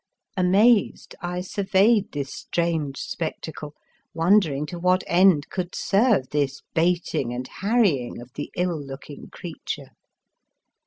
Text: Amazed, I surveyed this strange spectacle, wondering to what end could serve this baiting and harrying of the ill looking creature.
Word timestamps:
Amazed, 0.35 1.13
I 1.21 1.41
surveyed 1.41 2.11
this 2.11 2.33
strange 2.33 2.97
spectacle, 2.97 3.75
wondering 4.15 4.65
to 4.65 4.79
what 4.79 5.03
end 5.05 5.47
could 5.51 5.75
serve 5.75 6.31
this 6.31 6.63
baiting 6.73 7.31
and 7.35 7.47
harrying 7.47 8.19
of 8.19 8.33
the 8.33 8.51
ill 8.57 8.81
looking 8.83 9.29
creature. 9.29 9.89